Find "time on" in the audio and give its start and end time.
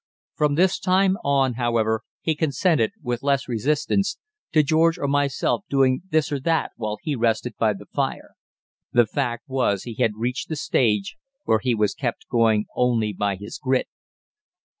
0.79-1.53